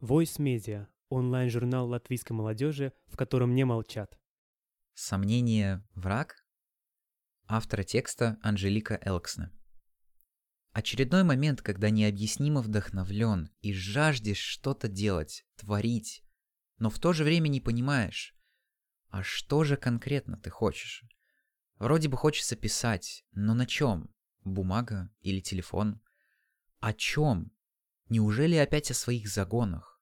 [0.00, 4.18] Voice Media– онлайн-журнал латвийской молодежи, в котором не молчат.
[4.92, 6.44] Сомнение– враг?
[7.46, 9.50] Автора текста Анжелика Элксна.
[10.72, 16.22] Очередной момент, когда необъяснимо вдохновлен и жаждешь что-то делать, творить,
[16.76, 18.36] но в то же время не понимаешь,
[19.08, 21.04] а что же конкретно ты хочешь?
[21.78, 24.14] Вроде бы хочется писать, но на чем?
[24.44, 26.02] Бумага или телефон?
[26.80, 27.55] О чем?
[28.08, 30.00] Неужели опять о своих загонах?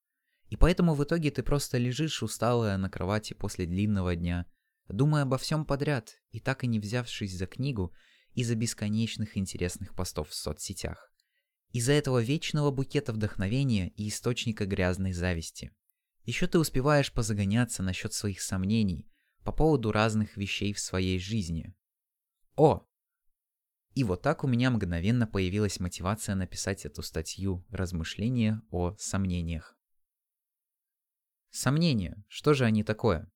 [0.48, 4.46] И поэтому в итоге ты просто лежишь усталая на кровати после длинного дня,
[4.88, 7.94] думая обо всем подряд и так и не взявшись за книгу
[8.34, 11.12] из-за бесконечных интересных постов в соцсетях.
[11.72, 15.72] Из-за этого вечного букета вдохновения и источника грязной зависти.
[16.24, 19.08] Еще ты успеваешь позагоняться насчет своих сомнений
[19.44, 21.74] по поводу разных вещей в своей жизни.
[22.56, 22.86] О,
[23.94, 29.76] и вот так у меня мгновенно появилась мотивация написать эту статью «Размышления о сомнениях».
[31.50, 32.24] Сомнения.
[32.26, 33.30] Что же они такое?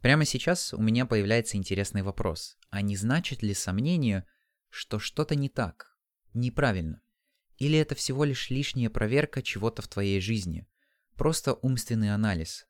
[0.00, 2.56] Прямо сейчас у меня появляется интересный вопрос.
[2.70, 4.26] А не значит ли сомнение,
[4.70, 5.94] что что-то не так,
[6.32, 7.02] неправильно?
[7.58, 10.66] Или это всего лишь лишняя проверка чего-то в твоей жизни?
[11.16, 12.66] Просто умственный анализ?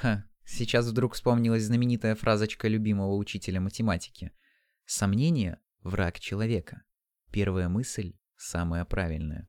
[0.00, 4.32] Ха, сейчас вдруг вспомнилась знаменитая фразочка любимого учителя математики.
[4.84, 6.82] Сомнение враг человека.
[7.30, 9.48] Первая мысль– самая правильная.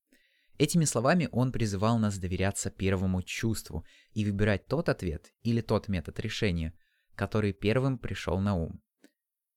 [0.57, 6.19] Этими словами он призывал нас доверяться первому чувству и выбирать тот ответ или тот метод
[6.19, 6.73] решения,
[7.15, 8.81] который первым пришел на ум.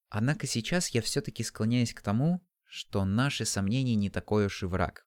[0.08, 5.06] Однако сейчас я все-таки склоняюсь к тому, что наши сомнения не такой уж и враг.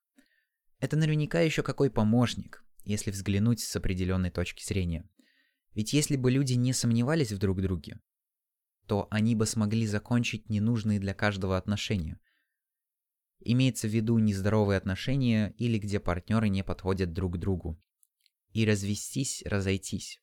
[0.80, 5.08] Это наверняка еще какой помощник, если взглянуть с определенной точки зрения.
[5.74, 8.00] Ведь если бы люди не сомневались в друг друге,
[8.92, 12.20] то они бы смогли закончить ненужные для каждого отношения.
[13.40, 17.82] Имеется в виду нездоровые отношения или где партнеры не подходят друг другу.
[18.52, 20.20] И развестись, разойтись.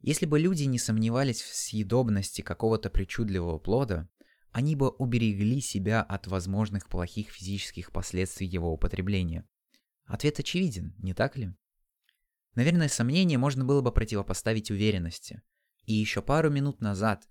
[0.00, 4.06] Если бы люди не сомневались в съедобности какого-то причудливого плода,
[4.50, 9.48] они бы уберегли себя от возможных плохих физических последствий его употребления.
[10.04, 11.54] Ответ очевиден, не так ли?
[12.54, 15.40] Наверное, сомнение можно было бы противопоставить уверенности.
[15.86, 17.26] И еще пару минут назад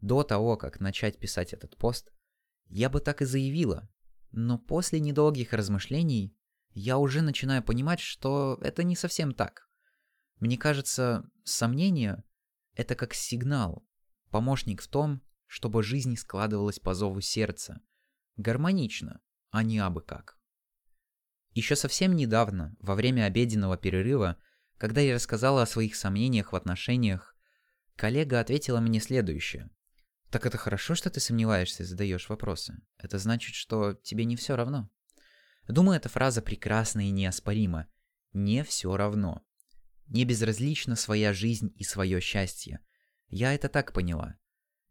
[0.00, 2.10] до того, как начать писать этот пост,
[2.66, 3.88] я бы так и заявила,
[4.30, 6.36] но после недолгих размышлений
[6.72, 9.68] я уже начинаю понимать, что это не совсем так.
[10.38, 12.22] Мне кажется, сомнение—
[12.74, 13.86] это как сигнал,
[14.30, 17.80] помощник в том, чтобы жизнь складывалась по зову сердца.
[18.36, 20.38] Гармонично, а не абы как.
[21.52, 24.36] Еще совсем недавно, во время обеденного перерыва,
[24.78, 27.34] когда я рассказала о своих сомнениях в отношениях,
[27.96, 29.68] коллега ответила мне следующее.
[30.30, 32.80] Так это хорошо, что ты сомневаешься и задаешь вопросы.
[32.96, 34.88] Это значит, что тебе не все равно.
[35.66, 37.88] Думаю, эта фраза прекрасна и неоспорима.
[38.32, 39.44] Не все равно.
[40.06, 42.80] Не безразлична своя жизнь и свое счастье.
[43.28, 44.38] Я это так поняла.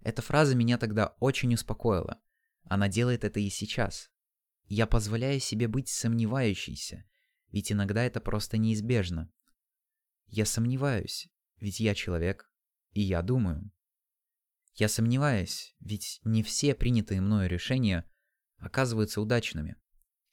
[0.01, 2.21] Эта фраза меня тогда очень успокоила.
[2.63, 4.09] Она делает это и сейчас.
[4.65, 7.03] Я позволяю себе быть сомневающейся,
[7.51, 9.31] ведь иногда это просто неизбежно.
[10.27, 11.27] Я сомневаюсь,
[11.57, 12.51] ведь я человек,
[12.91, 13.71] и я думаю.
[14.75, 18.09] Я сомневаюсь, ведь не все принятые мною решения
[18.57, 19.75] оказываются удачными.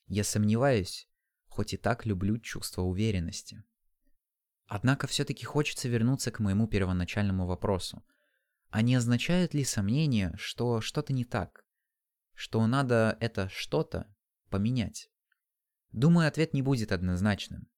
[0.07, 1.09] Я сомневаюсь,
[1.47, 3.65] хоть и так люблю чувство уверенности.
[4.67, 8.05] Однако все-таки хочется вернуться к моему первоначальному вопросу.
[8.71, 11.65] А не означает ли сомнение, что что-то не так?
[12.35, 14.13] Что надо это что-то
[14.51, 15.09] поменять?
[15.93, 17.69] Думаю, ответ не будет однозначным.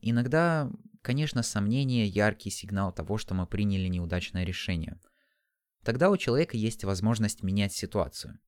[0.00, 0.70] Иногда,
[1.02, 4.98] конечно, сомнение– яркий сигнал того, что мы приняли неудачное решение–
[5.82, 8.38] Тогда у человека есть возможность менять ситуацию.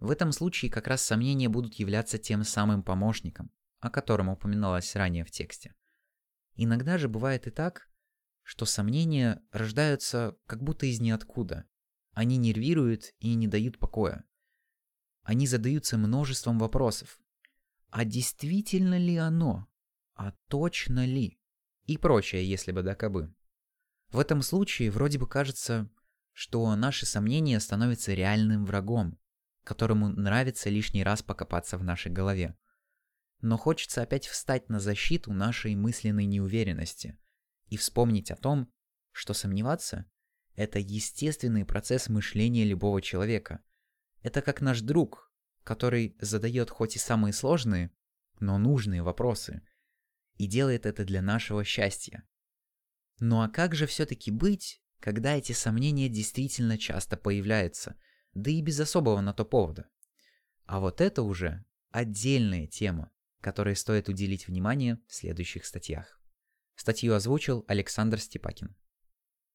[0.00, 3.50] В этом случае как раз сомнения будут являться тем самым помощником,
[3.80, 5.74] о котором упоминалось ранее в тексте.
[6.54, 7.88] Иногда же бывает и так,
[8.42, 11.66] что сомнения рождаются как будто из ниоткуда.
[12.12, 14.24] Они нервируют и не дают покоя.
[15.22, 17.20] Они задаются множеством вопросов.
[17.90, 19.68] А действительно ли оно?
[20.14, 21.38] А точно ли?
[21.84, 23.34] И прочее, если бы да кабы.
[24.08, 25.90] В этом случае вроде бы кажется,
[26.38, 29.18] что наши сомнения становятся реальным врагом,
[29.64, 32.56] которому нравится лишний раз покопаться в нашей голове.
[33.40, 37.18] Но хочется опять встать на защиту нашей мысленной неуверенности
[37.66, 38.72] и вспомнить о том,
[39.10, 40.08] что сомневаться–
[40.54, 43.60] это естественный процесс мышления любого человека.
[44.22, 45.32] Это как наш друг,
[45.64, 47.90] который задает хоть и самые сложные,
[48.38, 49.66] но нужные вопросы,
[50.36, 52.22] и делает это для нашего счастья.
[53.18, 57.96] Ну а как же все-таки быть, когда эти сомнения действительно часто появляются,
[58.34, 59.88] да и без особого на то повода.
[60.64, 63.10] А вот это уже отдельная тема,
[63.40, 66.20] которой стоит уделить внимание в следующих статьях.
[66.74, 68.76] Статью озвучил Александр Степакин.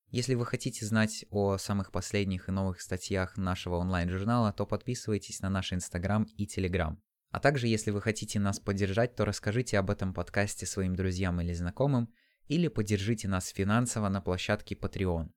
[0.09, 5.49] Если вы хотите знать о самых последних и новых статьях нашего онлайн-журнала, то подписывайтесь на
[5.49, 7.01] наш Инстаграм и Телеграм.
[7.31, 11.51] А также, если вы хотите нас поддержать, то расскажите об этом подкасте своим друзьям или
[11.53, 12.13] знакомым,
[12.47, 15.31] или поддержите нас финансово на площадке Patreon.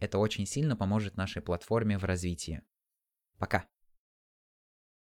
[0.00, 2.62] Это очень сильно поможет нашей платформе в развитии.
[3.38, 3.68] Пока!